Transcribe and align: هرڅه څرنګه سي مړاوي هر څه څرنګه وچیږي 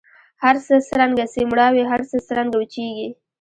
هرڅه 0.43 0.75
څرنګه 0.89 1.25
سي 1.33 1.41
مړاوي 1.51 1.83
هر 1.91 2.01
څه 2.09 2.17
څرنګه 2.27 2.55
وچیږي 2.57 3.07